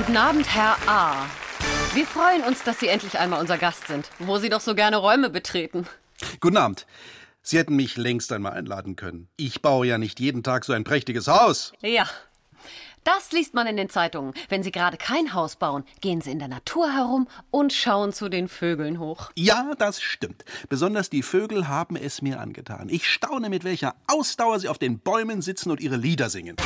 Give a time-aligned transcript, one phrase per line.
[0.00, 1.26] Guten Abend, Herr A.
[1.92, 4.96] Wir freuen uns, dass Sie endlich einmal unser Gast sind, wo Sie doch so gerne
[4.96, 5.86] Räume betreten.
[6.40, 6.86] Guten Abend.
[7.42, 9.28] Sie hätten mich längst einmal einladen können.
[9.36, 11.74] Ich baue ja nicht jeden Tag so ein prächtiges Haus.
[11.82, 12.08] Ja.
[13.04, 14.32] Das liest man in den Zeitungen.
[14.48, 18.30] Wenn Sie gerade kein Haus bauen, gehen Sie in der Natur herum und schauen zu
[18.30, 19.30] den Vögeln hoch.
[19.36, 20.46] Ja, das stimmt.
[20.70, 22.88] Besonders die Vögel haben es mir angetan.
[22.88, 26.56] Ich staune, mit welcher Ausdauer sie auf den Bäumen sitzen und ihre Lieder singen.